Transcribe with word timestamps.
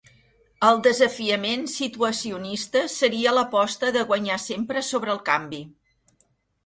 El 0.67 0.79
desafiament 0.87 1.67
situacionista 1.73 2.83
seria 2.95 3.35
l'aposta 3.39 3.95
de 3.99 4.07
guanyar 4.13 4.39
sempre 4.49 4.87
sobre 4.93 5.15
el 5.17 5.23
canvi. 5.33 5.61